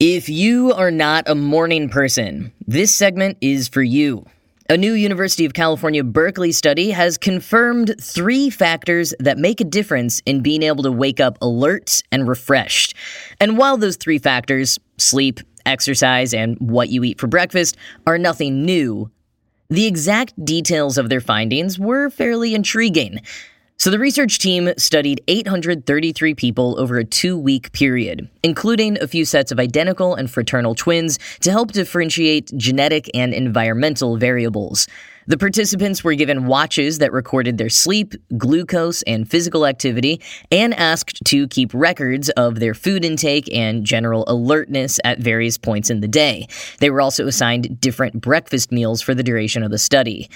If 0.00 0.28
you 0.28 0.72
are 0.72 0.90
not 0.90 1.28
a 1.28 1.36
morning 1.36 1.88
person, 1.88 2.52
this 2.66 2.92
segment 2.92 3.38
is 3.40 3.68
for 3.68 3.82
you. 3.82 4.26
A 4.70 4.78
new 4.78 4.94
University 4.94 5.44
of 5.44 5.52
California 5.52 6.02
Berkeley 6.02 6.50
study 6.50 6.88
has 6.88 7.18
confirmed 7.18 7.96
three 8.00 8.48
factors 8.48 9.12
that 9.20 9.36
make 9.36 9.60
a 9.60 9.64
difference 9.64 10.22
in 10.24 10.40
being 10.40 10.62
able 10.62 10.82
to 10.84 10.90
wake 10.90 11.20
up 11.20 11.36
alert 11.42 12.00
and 12.10 12.26
refreshed. 12.26 12.94
And 13.38 13.58
while 13.58 13.76
those 13.76 13.96
three 13.96 14.18
factors, 14.18 14.78
sleep, 14.96 15.40
exercise, 15.66 16.32
and 16.32 16.56
what 16.58 16.88
you 16.88 17.04
eat 17.04 17.20
for 17.20 17.26
breakfast, 17.26 17.76
are 18.06 18.16
nothing 18.16 18.64
new, 18.64 19.10
the 19.68 19.84
exact 19.84 20.32
details 20.42 20.96
of 20.96 21.10
their 21.10 21.20
findings 21.20 21.78
were 21.78 22.08
fairly 22.08 22.54
intriguing. 22.54 23.20
So, 23.76 23.90
the 23.90 23.98
research 23.98 24.38
team 24.38 24.72
studied 24.76 25.20
833 25.26 26.34
people 26.34 26.78
over 26.78 26.96
a 26.96 27.04
two 27.04 27.36
week 27.36 27.72
period, 27.72 28.30
including 28.44 29.02
a 29.02 29.08
few 29.08 29.24
sets 29.24 29.50
of 29.50 29.58
identical 29.58 30.14
and 30.14 30.30
fraternal 30.30 30.76
twins 30.76 31.18
to 31.40 31.50
help 31.50 31.72
differentiate 31.72 32.52
genetic 32.56 33.10
and 33.14 33.34
environmental 33.34 34.16
variables. 34.16 34.86
The 35.26 35.38
participants 35.38 36.04
were 36.04 36.14
given 36.14 36.46
watches 36.46 36.98
that 36.98 37.12
recorded 37.12 37.56
their 37.56 37.70
sleep, 37.70 38.14
glucose, 38.36 39.02
and 39.02 39.28
physical 39.28 39.66
activity, 39.66 40.20
and 40.52 40.74
asked 40.74 41.24
to 41.24 41.48
keep 41.48 41.72
records 41.72 42.28
of 42.30 42.60
their 42.60 42.74
food 42.74 43.04
intake 43.04 43.52
and 43.52 43.84
general 43.84 44.24
alertness 44.28 45.00
at 45.02 45.18
various 45.18 45.56
points 45.56 45.88
in 45.88 46.00
the 46.00 46.08
day. 46.08 46.46
They 46.78 46.90
were 46.90 47.00
also 47.00 47.26
assigned 47.26 47.80
different 47.80 48.20
breakfast 48.20 48.70
meals 48.70 49.00
for 49.00 49.14
the 49.14 49.22
duration 49.22 49.62
of 49.62 49.70
the 49.70 49.78
study. 49.78 50.28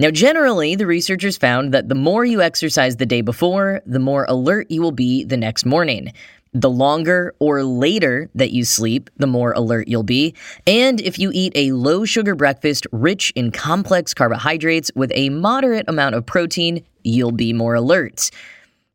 Now, 0.00 0.12
generally, 0.12 0.76
the 0.76 0.86
researchers 0.86 1.36
found 1.36 1.74
that 1.74 1.88
the 1.88 1.96
more 1.96 2.24
you 2.24 2.40
exercise 2.40 2.96
the 2.96 3.06
day 3.06 3.20
before, 3.20 3.80
the 3.84 3.98
more 3.98 4.26
alert 4.28 4.70
you 4.70 4.80
will 4.80 4.92
be 4.92 5.24
the 5.24 5.36
next 5.36 5.66
morning. 5.66 6.12
The 6.52 6.70
longer 6.70 7.34
or 7.40 7.64
later 7.64 8.30
that 8.36 8.52
you 8.52 8.64
sleep, 8.64 9.10
the 9.16 9.26
more 9.26 9.50
alert 9.52 9.88
you'll 9.88 10.04
be. 10.04 10.36
And 10.68 11.00
if 11.00 11.18
you 11.18 11.32
eat 11.34 11.52
a 11.56 11.72
low 11.72 12.04
sugar 12.04 12.36
breakfast 12.36 12.86
rich 12.92 13.32
in 13.34 13.50
complex 13.50 14.14
carbohydrates 14.14 14.92
with 14.94 15.10
a 15.16 15.30
moderate 15.30 15.88
amount 15.88 16.14
of 16.14 16.24
protein, 16.24 16.84
you'll 17.02 17.32
be 17.32 17.52
more 17.52 17.74
alert. 17.74 18.30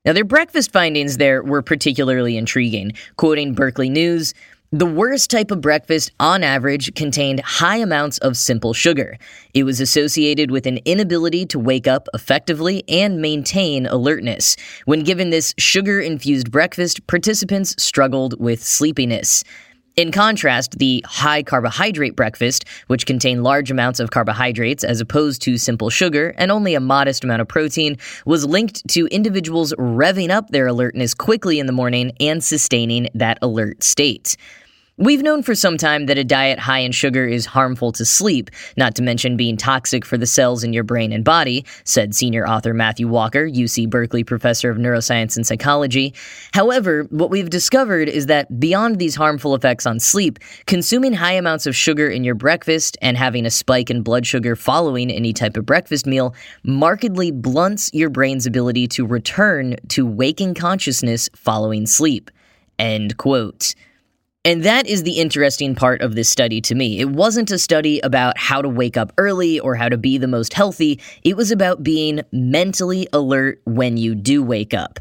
Now, 0.05 0.13
their 0.13 0.25
breakfast 0.25 0.71
findings 0.71 1.17
there 1.17 1.43
were 1.43 1.61
particularly 1.61 2.37
intriguing. 2.37 2.93
Quoting 3.17 3.53
Berkeley 3.53 3.89
News, 3.89 4.33
the 4.73 4.87
worst 4.87 5.29
type 5.29 5.51
of 5.51 5.61
breakfast, 5.61 6.11
on 6.19 6.43
average, 6.43 6.95
contained 6.95 7.39
high 7.41 7.77
amounts 7.77 8.17
of 8.17 8.35
simple 8.35 8.73
sugar. 8.73 9.19
It 9.53 9.65
was 9.65 9.79
associated 9.79 10.49
with 10.49 10.65
an 10.65 10.79
inability 10.83 11.45
to 11.47 11.59
wake 11.59 11.85
up 11.85 12.07
effectively 12.15 12.83
and 12.89 13.21
maintain 13.21 13.85
alertness. 13.85 14.55
When 14.85 15.03
given 15.03 15.29
this 15.29 15.53
sugar 15.59 16.01
infused 16.01 16.49
breakfast, 16.49 17.05
participants 17.05 17.75
struggled 17.77 18.39
with 18.39 18.63
sleepiness. 18.63 19.43
In 19.95 20.11
contrast, 20.11 20.79
the 20.79 21.05
high 21.07 21.43
carbohydrate 21.43 22.15
breakfast, 22.15 22.65
which 22.87 23.05
contained 23.05 23.43
large 23.43 23.69
amounts 23.69 23.99
of 23.99 24.09
carbohydrates 24.09 24.83
as 24.83 24.99
opposed 24.99 25.43
to 25.43 25.59
simple 25.59 25.91
sugar 25.91 26.33
and 26.35 26.51
only 26.51 26.73
a 26.73 26.79
modest 26.79 27.23
amount 27.23 27.43
of 27.43 27.47
protein, 27.47 27.97
was 28.25 28.43
linked 28.43 28.87
to 28.87 29.05
individuals 29.11 29.71
revving 29.77 30.31
up 30.31 30.49
their 30.49 30.65
alertness 30.65 31.13
quickly 31.13 31.59
in 31.59 31.67
the 31.67 31.71
morning 31.71 32.11
and 32.19 32.43
sustaining 32.43 33.07
that 33.13 33.37
alert 33.43 33.83
state. 33.83 34.35
We've 34.97 35.23
known 35.23 35.41
for 35.41 35.55
some 35.55 35.79
time 35.79 36.05
that 36.05 36.19
a 36.19 36.23
diet 36.23 36.59
high 36.59 36.77
in 36.79 36.91
sugar 36.91 37.25
is 37.25 37.47
harmful 37.47 37.91
to 37.93 38.05
sleep, 38.05 38.51
not 38.77 38.93
to 38.93 39.01
mention 39.01 39.35
being 39.35 39.57
toxic 39.57 40.05
for 40.05 40.19
the 40.19 40.27
cells 40.27 40.63
in 40.63 40.71
your 40.71 40.83
brain 40.83 41.11
and 41.11 41.25
body, 41.25 41.65
said 41.83 42.13
senior 42.13 42.47
author 42.47 42.75
Matthew 42.75 43.07
Walker, 43.07 43.47
UC 43.49 43.89
Berkeley 43.89 44.23
professor 44.23 44.69
of 44.69 44.77
neuroscience 44.77 45.35
and 45.35 45.47
psychology. 45.47 46.13
However, 46.53 47.07
what 47.09 47.31
we've 47.31 47.49
discovered 47.49 48.07
is 48.07 48.27
that 48.27 48.59
beyond 48.59 48.99
these 48.99 49.15
harmful 49.15 49.55
effects 49.55 49.87
on 49.87 49.99
sleep, 49.99 50.37
consuming 50.67 51.13
high 51.13 51.33
amounts 51.33 51.65
of 51.65 51.75
sugar 51.75 52.07
in 52.07 52.23
your 52.23 52.35
breakfast 52.35 52.95
and 53.01 53.17
having 53.17 53.47
a 53.47 53.51
spike 53.51 53.89
in 53.89 54.03
blood 54.03 54.27
sugar 54.27 54.55
following 54.55 55.09
any 55.09 55.33
type 55.33 55.57
of 55.57 55.65
breakfast 55.65 56.05
meal 56.05 56.35
markedly 56.63 57.31
blunts 57.31 57.89
your 57.95 58.11
brain's 58.11 58.45
ability 58.45 58.87
to 58.89 59.07
return 59.07 59.75
to 59.87 60.05
waking 60.05 60.53
consciousness 60.53 61.31
following 61.35 61.87
sleep. 61.87 62.29
End 62.77 63.17
quote. 63.17 63.73
And 64.45 64.63
that 64.65 64.87
is 64.87 65.03
the 65.03 65.19
interesting 65.19 65.73
part 65.73 66.01
of 66.01 66.15
this 66.15 66.27
study 66.27 66.59
to 66.61 66.75
me. 66.75 66.99
It 66.99 67.11
wasn't 67.11 67.49
a 67.49 67.57
study 67.57 68.01
about 68.01 68.37
how 68.37 68.61
to 68.61 68.67
wake 68.67 68.97
up 68.97 69.13
early 69.17 69.57
or 69.57 69.75
how 69.75 69.87
to 69.87 69.97
be 69.97 70.17
the 70.17 70.27
most 70.27 70.53
healthy. 70.53 70.99
It 71.23 71.37
was 71.37 71.49
about 71.49 71.81
being 71.81 72.19
mentally 72.33 73.07
alert 73.13 73.61
when 73.63 73.95
you 73.95 74.15
do 74.15 74.43
wake 74.43 74.73
up. 74.73 74.99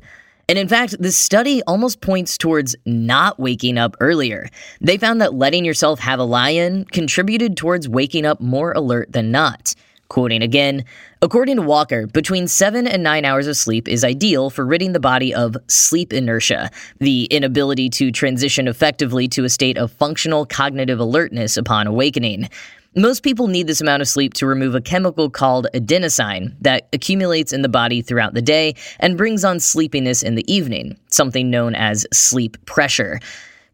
And 0.49 0.59
in 0.59 0.69
fact, 0.69 0.95
this 1.01 1.17
study 1.17 1.61
almost 1.67 2.01
points 2.01 2.39
towards 2.39 2.77
not 2.87 3.41
waking 3.41 3.79
up 3.79 3.97
earlier. 3.99 4.49
They 4.81 4.97
found 4.97 5.21
that 5.21 5.35
letting 5.35 5.65
yourself 5.65 5.99
have 5.99 6.21
a 6.21 6.25
lie 6.25 6.51
in 6.51 6.85
contributed 6.85 7.57
towards 7.57 7.89
waking 7.89 8.25
up 8.25 8.41
more 8.41 8.71
alert 8.71 9.11
than 9.11 9.33
not. 9.33 9.75
Quoting 10.13 10.43
again, 10.43 10.85
according 11.23 11.57
to 11.57 11.63
Walker, 11.63 12.07
between 12.07 12.47
seven 12.47 12.87
and 12.87 13.03
nine 13.03 13.25
hours 13.25 13.47
of 13.47 13.57
sleep 13.57 13.89
is 13.89 14.05
ideal 14.05 14.51
for 14.51 14.67
ridding 14.67 14.93
the 14.93 15.01
body 15.01 15.33
of 15.35 15.57
sleep 15.69 16.13
inertia, 16.13 16.71
the 16.99 17.25
inability 17.31 17.89
to 17.89 18.13
transition 18.13 18.69
effectively 18.69 19.27
to 19.29 19.45
a 19.45 19.49
state 19.49 19.79
of 19.79 19.91
functional 19.91 20.45
cognitive 20.45 21.01
alertness 21.01 21.57
upon 21.57 21.87
awakening. 21.87 22.51
Most 22.95 23.23
people 23.23 23.47
need 23.47 23.67
this 23.67 23.81
amount 23.81 24.03
of 24.03 24.09
sleep 24.09 24.35
to 24.35 24.47
remove 24.47 24.75
a 24.75 24.83
chemical 24.83 25.31
called 25.31 25.67
adenosine 25.73 26.57
that 26.61 26.89
accumulates 26.93 27.55
in 27.55 27.63
the 27.63 27.71
body 27.71 28.03
throughout 28.03 28.35
the 28.35 28.43
day 28.43 28.75
and 29.01 29.17
brings 29.17 29.47
on 29.47 29.61
sleepiness 29.61 30.23
in 30.23 30.35
the 30.35 30.45
evening, 30.53 30.99
something 31.09 31.49
known 31.49 31.75
as 31.75 32.07
sleep 32.13 32.63
pressure. 32.67 33.19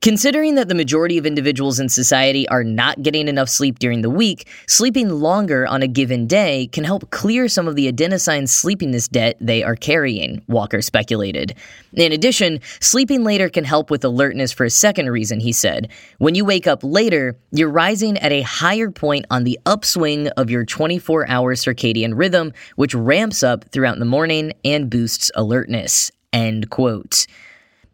Considering 0.00 0.54
that 0.54 0.68
the 0.68 0.76
majority 0.76 1.18
of 1.18 1.26
individuals 1.26 1.80
in 1.80 1.88
society 1.88 2.48
are 2.48 2.62
not 2.62 3.02
getting 3.02 3.26
enough 3.26 3.48
sleep 3.48 3.80
during 3.80 4.02
the 4.02 4.10
week, 4.10 4.48
sleeping 4.68 5.08
longer 5.08 5.66
on 5.66 5.82
a 5.82 5.88
given 5.88 6.24
day 6.28 6.68
can 6.68 6.84
help 6.84 7.10
clear 7.10 7.48
some 7.48 7.66
of 7.66 7.74
the 7.74 7.90
adenosine 7.90 8.48
sleepiness 8.48 9.08
debt 9.08 9.36
they 9.40 9.64
are 9.64 9.74
carrying, 9.74 10.40
Walker 10.46 10.82
speculated. 10.82 11.52
In 11.94 12.12
addition, 12.12 12.60
sleeping 12.78 13.24
later 13.24 13.48
can 13.48 13.64
help 13.64 13.90
with 13.90 14.04
alertness 14.04 14.52
for 14.52 14.64
a 14.64 14.70
second 14.70 15.10
reason, 15.10 15.40
he 15.40 15.50
said. 15.50 15.90
When 16.18 16.36
you 16.36 16.44
wake 16.44 16.68
up 16.68 16.84
later, 16.84 17.36
you're 17.50 17.68
rising 17.68 18.18
at 18.18 18.30
a 18.30 18.42
higher 18.42 18.92
point 18.92 19.26
on 19.32 19.42
the 19.42 19.58
upswing 19.66 20.28
of 20.36 20.48
your 20.48 20.64
24 20.64 21.28
hour 21.28 21.56
circadian 21.56 22.12
rhythm, 22.16 22.52
which 22.76 22.94
ramps 22.94 23.42
up 23.42 23.64
throughout 23.72 23.98
the 23.98 24.04
morning 24.04 24.52
and 24.64 24.88
boosts 24.88 25.32
alertness. 25.34 26.12
End 26.32 26.70
quote. 26.70 27.26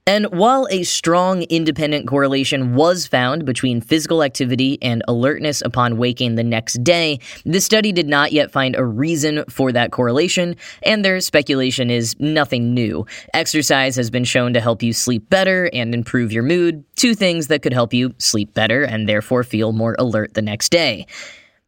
And 0.07 0.27
while 0.27 0.69
a 0.71 0.83
strong 0.83 1.45
independent 1.45 2.07
correlation 2.07 2.75
was 2.75 3.07
found 3.07 3.47
between 3.47 3.81
physical 3.81 4.23
activity 4.23 4.77
and 4.83 5.03
alertness 5.09 5.63
upon 5.63 5.97
waking 5.97 6.35
the 6.35 6.45
next 6.45 6.85
day, 6.85 7.21
the 7.47 7.59
study 7.59 7.91
did 7.91 8.07
not 8.07 8.31
yet 8.31 8.51
find 8.51 8.77
a 8.77 8.85
reason 8.85 9.45
for 9.49 9.73
that 9.73 9.93
correlation, 9.93 10.57
and 10.83 11.03
their 11.03 11.21
speculation 11.21 11.89
is 11.89 12.21
nothing 12.21 12.75
new. 12.75 13.07
Exercise 13.33 13.97
has 13.97 14.11
been 14.11 14.25
shown 14.25 14.53
to 14.53 14.61
help 14.61 14.83
you 14.83 14.93
sleep 14.93 15.31
better 15.31 15.71
and 15.73 15.95
improve 15.95 16.33
your 16.33 16.43
mood, 16.43 16.85
two 16.97 17.15
things 17.15 17.47
that 17.47 17.63
could 17.63 17.73
help 17.73 17.95
you 17.95 18.15
sleep 18.19 18.53
better 18.53 18.83
and 18.83 19.09
therefore 19.09 19.43
feel 19.43 19.73
more 19.73 19.97
alert 19.99 20.35
the 20.35 20.43
next 20.43 20.69
day. 20.69 21.07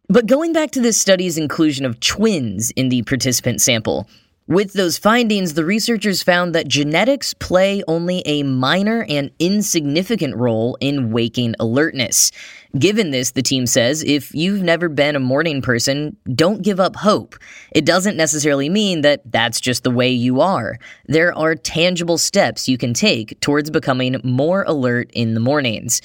But 0.09 0.27
going 0.27 0.53
back 0.53 0.73
to 0.73 0.81
this 0.81 1.01
study's 1.01 1.39
inclusion 1.39 1.87
of 1.87 2.01
twins 2.01 2.71
in 2.73 2.91
the 2.91 3.03
participant 3.03 3.63
sample, 3.63 4.07
with 4.47 4.75
those 4.75 4.97
findings, 4.97 5.55
the 5.55 5.65
researchers 5.65 6.23
found 6.23 6.55
that 6.55 6.69
genetics 6.69 7.35
play 7.35 7.83
only 7.89 8.23
a 8.27 8.43
minor 8.45 9.05
and 9.09 9.31
insignificant 9.39 10.37
role 10.37 10.77
in 10.81 11.11
waking 11.11 11.55
alertness. 11.59 12.31
Given 12.79 13.11
this, 13.11 13.33
the 13.33 13.43
team 13.43 13.67
says, 13.67 14.05
if 14.05 14.35
you've 14.35 14.63
never 14.63 14.89
been 14.89 15.17
a 15.17 15.21
morning 15.21 15.63
person, 15.63 16.17
don't 16.35 16.63
give 16.63 16.79
up 16.79 16.95
hope. 16.95 17.35
It 17.73 17.85
doesn't 17.85 18.17
necessarily 18.17 18.69
mean 18.69 19.01
that 19.01 19.23
that's 19.25 19.61
just 19.61 19.83
the 19.83 19.91
way 19.91 20.11
you 20.11 20.41
are. 20.41 20.79
There 21.07 21.37
are 21.37 21.55
tangible 21.55 22.19
steps 22.19 22.69
you 22.69 22.79
can 22.79 22.95
take 22.95 23.41
towards 23.41 23.71
becoming 23.71 24.21
more 24.23 24.65
alert 24.69 25.11
in 25.13 25.35
the 25.35 25.41
mornings. 25.41 26.03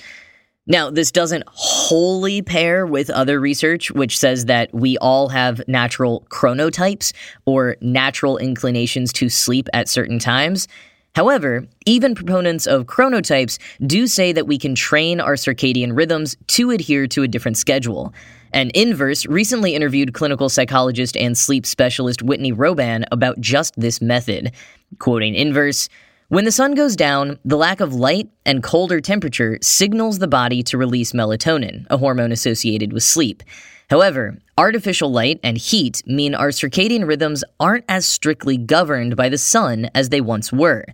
Now, 0.67 0.91
this 0.91 1.11
doesn't 1.11 1.43
wholly 1.47 2.43
pair 2.43 2.85
with 2.85 3.09
other 3.09 3.39
research, 3.39 3.89
which 3.91 4.17
says 4.17 4.45
that 4.45 4.71
we 4.73 4.97
all 4.99 5.29
have 5.29 5.67
natural 5.67 6.25
chronotypes 6.29 7.13
or 7.45 7.77
natural 7.81 8.37
inclinations 8.37 9.11
to 9.13 9.27
sleep 9.27 9.67
at 9.73 9.89
certain 9.89 10.19
times. 10.19 10.67
However, 11.15 11.65
even 11.85 12.15
proponents 12.15 12.67
of 12.67 12.85
chronotypes 12.85 13.57
do 13.85 14.05
say 14.07 14.31
that 14.31 14.47
we 14.47 14.57
can 14.57 14.75
train 14.75 15.19
our 15.19 15.33
circadian 15.33 15.97
rhythms 15.97 16.37
to 16.47 16.69
adhere 16.69 17.07
to 17.07 17.23
a 17.23 17.27
different 17.27 17.57
schedule. 17.57 18.13
And 18.53 18.71
Inverse 18.71 19.25
recently 19.25 19.75
interviewed 19.75 20.13
clinical 20.13 20.47
psychologist 20.47 21.17
and 21.17 21.37
sleep 21.37 21.65
specialist 21.65 22.21
Whitney 22.21 22.53
Roban 22.53 23.03
about 23.11 23.41
just 23.41 23.73
this 23.77 23.99
method. 23.99 24.51
Quoting 24.99 25.35
Inverse, 25.35 25.89
when 26.31 26.45
the 26.45 26.51
sun 26.53 26.75
goes 26.75 26.95
down, 26.95 27.39
the 27.43 27.57
lack 27.57 27.81
of 27.81 27.93
light 27.93 28.29
and 28.45 28.63
colder 28.63 29.01
temperature 29.01 29.57
signals 29.61 30.19
the 30.19 30.29
body 30.29 30.63
to 30.63 30.77
release 30.77 31.11
melatonin, 31.11 31.85
a 31.89 31.97
hormone 31.97 32.31
associated 32.31 32.93
with 32.93 33.03
sleep. 33.03 33.43
However, 33.89 34.37
artificial 34.57 35.11
light 35.11 35.41
and 35.43 35.57
heat 35.57 36.01
mean 36.07 36.33
our 36.33 36.51
circadian 36.51 37.05
rhythms 37.05 37.43
aren't 37.59 37.83
as 37.89 38.05
strictly 38.05 38.55
governed 38.55 39.17
by 39.17 39.27
the 39.27 39.37
sun 39.37 39.89
as 39.93 40.07
they 40.07 40.21
once 40.21 40.53
were. 40.53 40.85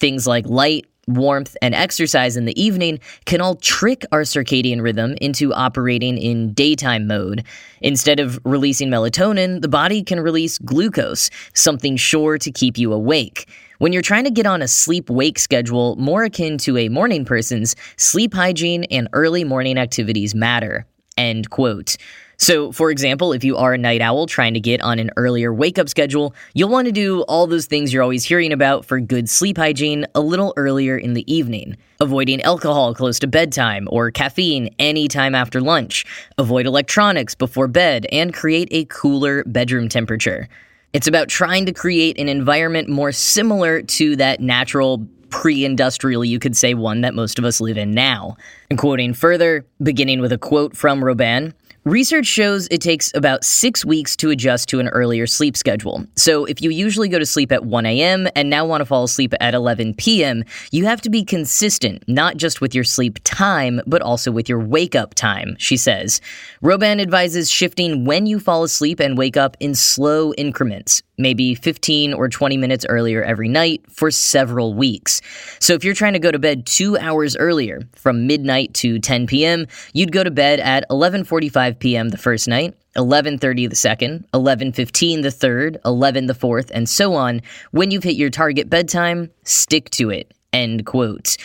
Things 0.00 0.26
like 0.26 0.46
light, 0.48 0.86
warmth, 1.16 1.56
and 1.62 1.74
exercise 1.74 2.36
in 2.36 2.44
the 2.44 2.60
evening 2.60 3.00
can 3.24 3.40
all 3.40 3.56
trick 3.56 4.04
our 4.12 4.22
circadian 4.22 4.82
rhythm 4.82 5.14
into 5.20 5.52
operating 5.52 6.18
in 6.18 6.52
daytime 6.52 7.06
mode. 7.06 7.44
Instead 7.80 8.20
of 8.20 8.38
releasing 8.44 8.88
melatonin, 8.88 9.62
the 9.62 9.68
body 9.68 10.02
can 10.02 10.20
release 10.20 10.58
glucose, 10.58 11.30
something 11.54 11.96
sure 11.96 12.38
to 12.38 12.50
keep 12.50 12.78
you 12.78 12.92
awake. 12.92 13.48
When 13.78 13.92
you're 13.92 14.02
trying 14.02 14.24
to 14.24 14.30
get 14.30 14.46
on 14.46 14.60
a 14.60 14.68
sleep 14.68 15.08
wake 15.08 15.38
schedule 15.38 15.96
more 15.96 16.24
akin 16.24 16.58
to 16.58 16.76
a 16.76 16.88
morning 16.90 17.24
person's, 17.24 17.74
sleep 17.96 18.34
hygiene 18.34 18.84
and 18.84 19.08
early 19.12 19.42
morning 19.44 19.78
activities 19.78 20.34
matter. 20.34 20.86
End 21.16 21.50
quote. 21.50 21.96
So, 22.40 22.72
for 22.72 22.90
example, 22.90 23.34
if 23.34 23.44
you 23.44 23.58
are 23.58 23.74
a 23.74 23.78
night 23.78 24.00
owl 24.00 24.24
trying 24.24 24.54
to 24.54 24.60
get 24.60 24.80
on 24.80 24.98
an 24.98 25.10
earlier 25.18 25.52
wake 25.52 25.78
up 25.78 25.90
schedule, 25.90 26.34
you'll 26.54 26.70
want 26.70 26.86
to 26.86 26.92
do 26.92 27.20
all 27.24 27.46
those 27.46 27.66
things 27.66 27.92
you're 27.92 28.02
always 28.02 28.24
hearing 28.24 28.50
about 28.50 28.86
for 28.86 28.98
good 28.98 29.28
sleep 29.28 29.58
hygiene 29.58 30.06
a 30.14 30.22
little 30.22 30.54
earlier 30.56 30.96
in 30.96 31.12
the 31.12 31.30
evening. 31.30 31.76
Avoiding 32.00 32.40
alcohol 32.40 32.94
close 32.94 33.18
to 33.18 33.26
bedtime 33.26 33.86
or 33.90 34.10
caffeine 34.10 34.74
anytime 34.78 35.34
after 35.34 35.60
lunch. 35.60 36.06
Avoid 36.38 36.64
electronics 36.64 37.34
before 37.34 37.68
bed 37.68 38.06
and 38.10 38.32
create 38.32 38.68
a 38.70 38.86
cooler 38.86 39.44
bedroom 39.44 39.90
temperature. 39.90 40.48
It's 40.94 41.06
about 41.06 41.28
trying 41.28 41.66
to 41.66 41.74
create 41.74 42.18
an 42.18 42.30
environment 42.30 42.88
more 42.88 43.12
similar 43.12 43.82
to 43.82 44.16
that 44.16 44.40
natural 44.40 45.06
pre 45.28 45.62
industrial, 45.66 46.24
you 46.24 46.38
could 46.38 46.56
say, 46.56 46.72
one 46.72 47.02
that 47.02 47.12
most 47.12 47.38
of 47.38 47.44
us 47.44 47.60
live 47.60 47.76
in 47.76 47.90
now. 47.90 48.38
And 48.70 48.78
quoting 48.78 49.12
further, 49.12 49.66
beginning 49.82 50.22
with 50.22 50.32
a 50.32 50.38
quote 50.38 50.74
from 50.74 51.04
Roban 51.04 51.52
Research 51.84 52.26
shows 52.26 52.68
it 52.70 52.82
takes 52.82 53.10
about 53.14 53.42
six 53.42 53.86
weeks 53.86 54.14
to 54.16 54.28
adjust 54.28 54.68
to 54.68 54.80
an 54.80 54.88
earlier 54.88 55.26
sleep 55.26 55.56
schedule. 55.56 56.04
So, 56.14 56.44
if 56.44 56.60
you 56.60 56.68
usually 56.68 57.08
go 57.08 57.18
to 57.18 57.24
sleep 57.24 57.50
at 57.50 57.64
1 57.64 57.86
a.m. 57.86 58.28
and 58.36 58.50
now 58.50 58.66
want 58.66 58.82
to 58.82 58.84
fall 58.84 59.04
asleep 59.04 59.32
at 59.40 59.54
11 59.54 59.94
p.m., 59.94 60.44
you 60.72 60.84
have 60.84 61.00
to 61.00 61.08
be 61.08 61.24
consistent, 61.24 62.04
not 62.06 62.36
just 62.36 62.60
with 62.60 62.74
your 62.74 62.84
sleep 62.84 63.18
time, 63.24 63.80
but 63.86 64.02
also 64.02 64.30
with 64.30 64.46
your 64.46 64.60
wake 64.60 64.94
up 64.94 65.14
time, 65.14 65.56
she 65.58 65.78
says. 65.78 66.20
Roban 66.62 67.00
advises 67.00 67.50
shifting 67.50 68.04
when 68.04 68.26
you 68.26 68.38
fall 68.40 68.62
asleep 68.62 69.00
and 69.00 69.16
wake 69.16 69.38
up 69.38 69.56
in 69.58 69.74
slow 69.74 70.34
increments 70.34 71.02
maybe 71.20 71.54
15 71.54 72.14
or 72.14 72.28
20 72.28 72.56
minutes 72.56 72.86
earlier 72.88 73.22
every 73.22 73.48
night 73.48 73.82
for 73.90 74.10
several 74.10 74.74
weeks. 74.74 75.20
So 75.60 75.74
if 75.74 75.84
you're 75.84 75.94
trying 75.94 76.14
to 76.14 76.18
go 76.18 76.30
to 76.30 76.38
bed 76.38 76.66
2 76.66 76.98
hours 76.98 77.36
earlier, 77.36 77.82
from 77.94 78.26
midnight 78.26 78.74
to 78.74 78.98
10 78.98 79.26
p.m., 79.26 79.66
you'd 79.92 80.12
go 80.12 80.24
to 80.24 80.30
bed 80.30 80.60
at 80.60 80.88
11:45 80.90 81.78
p.m. 81.78 82.08
the 82.08 82.18
first 82.18 82.48
night, 82.48 82.74
11:30 82.96 83.68
the 83.68 83.76
second, 83.76 84.26
11:15 84.34 85.22
the 85.22 85.30
third, 85.30 85.78
11 85.84 86.26
the 86.26 86.34
fourth, 86.34 86.70
and 86.74 86.88
so 86.88 87.14
on. 87.14 87.40
When 87.70 87.90
you've 87.90 88.04
hit 88.04 88.16
your 88.16 88.30
target 88.30 88.68
bedtime, 88.68 89.30
stick 89.44 89.90
to 89.90 90.10
it. 90.10 90.32
End 90.52 90.86
quote. 90.86 91.36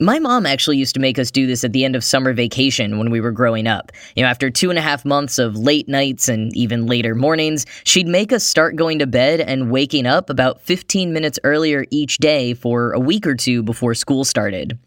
My 0.00 0.20
mom 0.20 0.46
actually 0.46 0.76
used 0.76 0.94
to 0.94 1.00
make 1.00 1.18
us 1.18 1.32
do 1.32 1.48
this 1.48 1.64
at 1.64 1.72
the 1.72 1.84
end 1.84 1.96
of 1.96 2.04
summer 2.04 2.32
vacation 2.32 2.98
when 2.98 3.10
we 3.10 3.20
were 3.20 3.32
growing 3.32 3.66
up. 3.66 3.90
You 4.14 4.22
know, 4.22 4.28
after 4.28 4.48
two 4.48 4.70
and 4.70 4.78
a 4.78 4.82
half 4.82 5.04
months 5.04 5.40
of 5.40 5.56
late 5.56 5.88
nights 5.88 6.28
and 6.28 6.56
even 6.56 6.86
later 6.86 7.16
mornings, 7.16 7.66
she'd 7.82 8.06
make 8.06 8.32
us 8.32 8.44
start 8.44 8.76
going 8.76 9.00
to 9.00 9.08
bed 9.08 9.40
and 9.40 9.72
waking 9.72 10.06
up 10.06 10.30
about 10.30 10.60
15 10.60 11.12
minutes 11.12 11.40
earlier 11.42 11.84
each 11.90 12.18
day 12.18 12.54
for 12.54 12.92
a 12.92 13.00
week 13.00 13.26
or 13.26 13.34
two 13.34 13.60
before 13.64 13.92
school 13.92 14.24
started. 14.24 14.78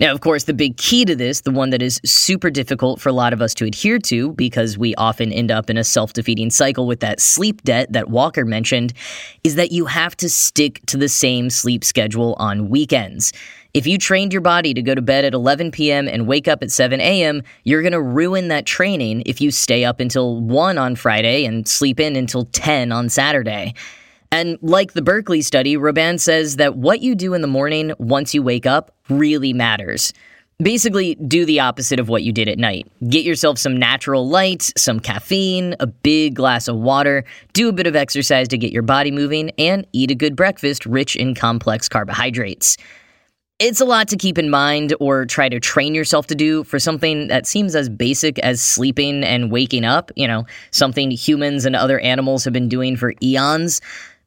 Now, 0.00 0.12
of 0.12 0.20
course, 0.20 0.44
the 0.44 0.54
big 0.54 0.76
key 0.76 1.04
to 1.04 1.16
this, 1.16 1.40
the 1.40 1.50
one 1.50 1.70
that 1.70 1.82
is 1.82 2.00
super 2.04 2.50
difficult 2.50 3.00
for 3.00 3.08
a 3.08 3.12
lot 3.12 3.32
of 3.32 3.42
us 3.42 3.52
to 3.54 3.64
adhere 3.64 3.98
to 4.00 4.32
because 4.32 4.78
we 4.78 4.94
often 4.94 5.32
end 5.32 5.50
up 5.50 5.70
in 5.70 5.76
a 5.76 5.82
self 5.82 6.12
defeating 6.12 6.50
cycle 6.50 6.86
with 6.86 7.00
that 7.00 7.20
sleep 7.20 7.62
debt 7.62 7.92
that 7.92 8.08
Walker 8.08 8.44
mentioned, 8.44 8.92
is 9.42 9.56
that 9.56 9.72
you 9.72 9.86
have 9.86 10.16
to 10.18 10.28
stick 10.28 10.80
to 10.86 10.96
the 10.96 11.08
same 11.08 11.50
sleep 11.50 11.84
schedule 11.84 12.36
on 12.38 12.68
weekends. 12.68 13.32
If 13.78 13.86
you 13.86 13.96
trained 13.96 14.32
your 14.32 14.42
body 14.42 14.74
to 14.74 14.82
go 14.82 14.96
to 14.96 15.00
bed 15.00 15.24
at 15.24 15.34
11 15.34 15.70
p.m. 15.70 16.08
and 16.08 16.26
wake 16.26 16.48
up 16.48 16.64
at 16.64 16.72
7 16.72 17.00
a.m., 17.00 17.44
you're 17.62 17.80
going 17.80 17.92
to 17.92 18.02
ruin 18.02 18.48
that 18.48 18.66
training 18.66 19.22
if 19.24 19.40
you 19.40 19.52
stay 19.52 19.84
up 19.84 20.00
until 20.00 20.40
1 20.40 20.78
on 20.78 20.96
Friday 20.96 21.44
and 21.44 21.68
sleep 21.68 22.00
in 22.00 22.16
until 22.16 22.46
10 22.46 22.90
on 22.90 23.08
Saturday. 23.08 23.74
And 24.32 24.58
like 24.62 24.94
the 24.94 25.00
Berkeley 25.00 25.42
study, 25.42 25.76
Roban 25.76 26.18
says 26.18 26.56
that 26.56 26.74
what 26.74 27.02
you 27.02 27.14
do 27.14 27.34
in 27.34 27.40
the 27.40 27.46
morning 27.46 27.92
once 28.00 28.34
you 28.34 28.42
wake 28.42 28.66
up 28.66 28.96
really 29.08 29.52
matters. 29.52 30.12
Basically, 30.60 31.14
do 31.14 31.44
the 31.44 31.60
opposite 31.60 32.00
of 32.00 32.08
what 32.08 32.24
you 32.24 32.32
did 32.32 32.48
at 32.48 32.58
night. 32.58 32.90
Get 33.08 33.24
yourself 33.24 33.58
some 33.58 33.76
natural 33.76 34.28
light, 34.28 34.72
some 34.76 34.98
caffeine, 34.98 35.76
a 35.78 35.86
big 35.86 36.34
glass 36.34 36.66
of 36.66 36.74
water, 36.74 37.24
do 37.52 37.68
a 37.68 37.72
bit 37.72 37.86
of 37.86 37.94
exercise 37.94 38.48
to 38.48 38.58
get 38.58 38.72
your 38.72 38.82
body 38.82 39.12
moving, 39.12 39.50
and 39.50 39.86
eat 39.92 40.10
a 40.10 40.16
good 40.16 40.34
breakfast 40.34 40.84
rich 40.84 41.14
in 41.14 41.36
complex 41.36 41.88
carbohydrates. 41.88 42.76
It's 43.60 43.80
a 43.80 43.84
lot 43.84 44.06
to 44.08 44.16
keep 44.16 44.38
in 44.38 44.50
mind 44.50 44.94
or 45.00 45.26
try 45.26 45.48
to 45.48 45.58
train 45.58 45.92
yourself 45.92 46.28
to 46.28 46.36
do 46.36 46.62
for 46.62 46.78
something 46.78 47.26
that 47.26 47.44
seems 47.44 47.74
as 47.74 47.88
basic 47.88 48.38
as 48.38 48.62
sleeping 48.62 49.24
and 49.24 49.50
waking 49.50 49.84
up, 49.84 50.12
you 50.14 50.28
know, 50.28 50.46
something 50.70 51.10
humans 51.10 51.64
and 51.64 51.74
other 51.74 51.98
animals 51.98 52.44
have 52.44 52.52
been 52.52 52.68
doing 52.68 52.96
for 52.96 53.14
eons. 53.20 53.80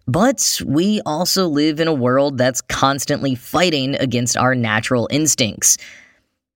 But 0.05 0.61
we 0.65 0.99
also 1.05 1.47
live 1.47 1.79
in 1.79 1.87
a 1.87 1.93
world 1.93 2.37
that's 2.37 2.59
constantly 2.59 3.33
fighting 3.35 3.95
against 3.95 4.35
our 4.35 4.53
natural 4.53 5.07
instincts 5.09 5.77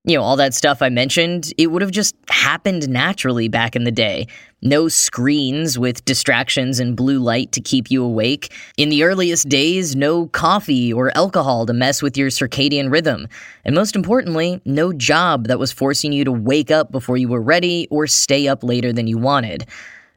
you 0.05 0.15
know, 0.15 0.23
all 0.23 0.35
that 0.35 0.53
stuff 0.53 0.81
I 0.83 0.89
mentioned, 0.89 1.51
it 1.57 1.67
would 1.67 1.81
have 1.81 1.91
just 1.91 2.15
happened 2.29 2.87
naturally 2.87 3.47
back 3.47 3.75
in 3.75 3.85
the 3.85 3.91
day. 3.91 4.27
No 4.61 4.87
screens 4.87 5.79
with 5.79 6.05
distractions 6.05 6.79
and 6.79 6.95
blue 6.95 7.19
light 7.19 7.51
to 7.53 7.61
keep 7.61 7.89
you 7.89 8.03
awake. 8.03 8.53
In 8.77 8.89
the 8.89 9.03
earliest 9.03 9.49
days, 9.49 9.95
no 9.95 10.27
coffee 10.27 10.93
or 10.93 11.15
alcohol 11.17 11.65
to 11.65 11.73
mess 11.73 12.03
with 12.03 12.17
your 12.17 12.29
circadian 12.29 12.91
rhythm. 12.91 13.27
And 13.63 13.73
most 13.73 13.95
importantly, 13.95 14.61
no 14.63 14.93
job 14.93 15.47
that 15.47 15.57
was 15.57 15.71
forcing 15.71 16.13
you 16.13 16.23
to 16.23 16.31
wake 16.31 16.69
up 16.69 16.91
before 16.91 17.17
you 17.17 17.27
were 17.27 17.41
ready 17.41 17.87
or 17.89 18.05
stay 18.05 18.47
up 18.47 18.63
later 18.63 18.93
than 18.93 19.07
you 19.07 19.17
wanted. 19.17 19.65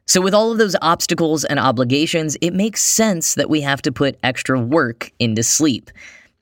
So, 0.05 0.21
with 0.21 0.33
all 0.33 0.51
of 0.51 0.57
those 0.57 0.75
obstacles 0.81 1.45
and 1.45 1.59
obligations, 1.59 2.35
it 2.41 2.51
makes 2.51 2.83
sense 2.83 3.35
that 3.35 3.49
we 3.49 3.61
have 3.61 3.81
to 3.83 3.91
put 3.91 4.17
extra 4.23 4.59
work 4.59 5.11
into 5.19 5.43
sleep. 5.43 5.91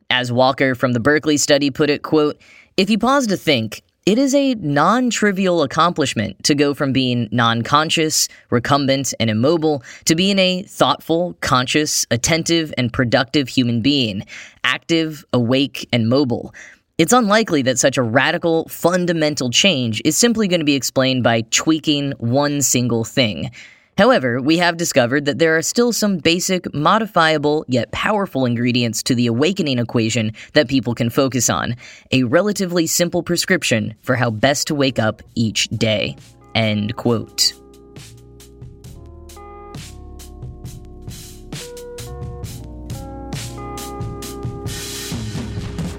As 0.10 0.32
Walker 0.32 0.74
from 0.74 0.94
the 0.94 1.02
Berkeley 1.02 1.36
study 1.36 1.70
put 1.70 1.90
it, 1.90 2.02
quote, 2.02 2.40
if 2.78 2.92
you 2.92 3.00
pause 3.00 3.26
to 3.28 3.38
think, 3.38 3.82
it 4.06 4.20
is 4.20 4.36
a 4.36 4.54
non 4.54 5.10
trivial 5.10 5.64
accomplishment 5.64 6.42
to 6.44 6.54
go 6.54 6.76
from 6.76 6.94
being 6.94 7.28
non 7.32 7.64
conscious, 7.64 8.30
recumbent, 8.52 9.14
and 9.20 9.30
immobile 9.32 9.84
to 10.06 10.16
being 10.16 10.38
a 10.38 10.62
thoughtful, 10.64 11.36
conscious, 11.42 12.06
attentive, 12.12 12.72
and 12.78 12.94
productive 12.94 13.50
human 13.50 13.82
being, 13.82 14.24
active, 14.64 15.26
awake, 15.34 15.90
and 15.92 16.08
mobile. 16.08 16.54
It's 17.00 17.14
unlikely 17.14 17.64
that 17.64 17.80
such 17.80 17.98
a 17.98 18.04
radical, 18.04 18.68
fundamental 18.70 19.50
change 19.50 20.02
is 20.06 20.16
simply 20.16 20.48
going 20.48 20.62
to 20.62 20.66
be 20.66 20.76
explained 20.76 21.24
by 21.24 21.42
tweaking 21.50 22.14
one 22.20 22.62
single 22.62 23.04
thing. 23.04 23.52
However, 23.98 24.40
we 24.40 24.58
have 24.58 24.78
discovered 24.78 25.26
that 25.26 25.40
there 25.40 25.58
are 25.58 25.64
still 25.64 25.92
some 25.92 26.18
basic, 26.18 26.72
modifiable, 26.74 27.66
yet 27.68 27.92
powerful 27.92 28.46
ingredients 28.46 29.02
to 29.04 29.16
the 29.16 29.28
awakening 29.28 29.80
equation 29.80 30.34
that 30.54 30.68
people 30.68 30.94
can 30.94 31.10
focus 31.10 31.50
on. 31.50 31.76
A 32.12 32.24
relatively 32.24 32.86
simple 32.86 33.24
prescription 33.24 33.96
for 34.04 34.16
how 34.16 34.30
best 34.30 34.68
to 34.68 34.76
wake 34.76 35.00
up 35.00 35.24
each 35.34 35.68
day. 35.70 36.16
End 36.54 36.96
quote. 36.96 37.54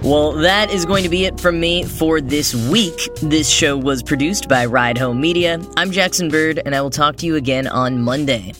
Well, 0.08 0.32
that 0.32 0.72
is 0.72 0.86
going 0.86 1.02
to 1.02 1.10
be 1.10 1.26
it 1.26 1.38
from 1.38 1.60
me 1.60 1.84
for 1.84 2.22
this 2.22 2.54
week. 2.70 2.98
This 3.20 3.46
show 3.46 3.76
was 3.76 4.02
produced 4.02 4.48
by 4.48 4.64
Ride 4.64 4.96
Home 4.96 5.20
Media. 5.20 5.60
I'm 5.76 5.90
Jackson 5.90 6.30
Bird, 6.30 6.62
and 6.64 6.74
I 6.74 6.80
will 6.80 6.88
talk 6.88 7.16
to 7.16 7.26
you 7.26 7.36
again 7.36 7.66
on 7.66 8.00
Monday. 8.00 8.54